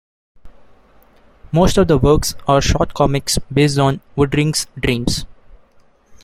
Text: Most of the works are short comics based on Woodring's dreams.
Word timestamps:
Most 1.51 1.77
of 1.77 1.87
the 1.87 1.99
works 1.99 2.33
are 2.47 2.59
short 2.59 2.95
comics 2.95 3.37
based 3.53 3.77
on 3.77 4.01
Woodring's 4.17 4.65
dreams. 4.79 5.27